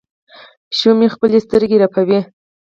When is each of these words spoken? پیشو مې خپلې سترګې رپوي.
پیشو 0.69 0.91
مې 0.99 1.07
خپلې 1.15 1.37
سترګې 1.45 1.77
رپوي. 1.83 2.19